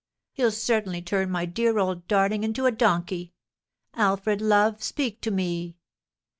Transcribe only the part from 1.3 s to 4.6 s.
dear old darling into a donkey! Alfred,